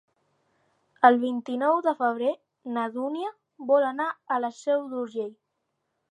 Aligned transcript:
El 1.09 1.17
vint-i-nou 1.23 1.81
de 1.87 1.91
febrer 1.99 2.31
na 2.77 2.85
Dúnia 2.95 3.29
vol 3.73 3.85
anar 3.89 4.07
a 4.37 4.39
la 4.47 4.51
Seu 4.63 4.87
d'Urgell. 4.95 5.33